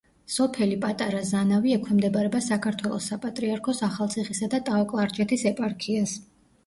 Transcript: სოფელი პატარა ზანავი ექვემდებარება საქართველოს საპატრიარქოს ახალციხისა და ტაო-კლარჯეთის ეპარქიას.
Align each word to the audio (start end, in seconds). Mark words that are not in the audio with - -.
სოფელი 0.35 0.77
პატარა 0.85 1.19
ზანავი 1.31 1.75
ექვემდებარება 1.75 2.41
საქართველოს 2.45 3.09
საპატრიარქოს 3.13 3.83
ახალციხისა 3.89 4.51
და 4.55 4.63
ტაო-კლარჯეთის 4.71 5.45
ეპარქიას. 5.55 6.17